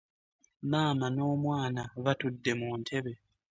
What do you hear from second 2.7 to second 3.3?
ntebe.